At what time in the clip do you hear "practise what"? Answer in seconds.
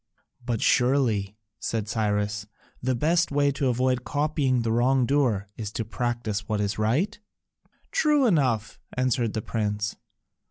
5.85-6.59